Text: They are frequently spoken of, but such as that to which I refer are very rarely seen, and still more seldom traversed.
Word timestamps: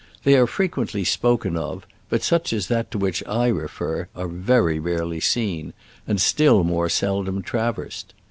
They 0.23 0.33
are 0.35 0.47
frequently 0.47 1.03
spoken 1.03 1.55
of, 1.55 1.85
but 2.09 2.23
such 2.23 2.53
as 2.53 2.69
that 2.69 2.89
to 2.89 2.97
which 2.97 3.21
I 3.27 3.49
refer 3.49 4.07
are 4.15 4.27
very 4.27 4.79
rarely 4.79 5.19
seen, 5.19 5.73
and 6.07 6.19
still 6.19 6.63
more 6.63 6.89
seldom 6.89 7.43
traversed. 7.43 8.15